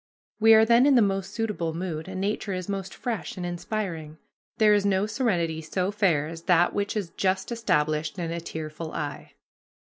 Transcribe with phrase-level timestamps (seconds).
[0.39, 4.17] We are then in the most suitable mood, and nature is most fresh and inspiring.
[4.57, 8.93] There is no serenity so fair as that which is just established in a tearful
[8.93, 9.33] eye.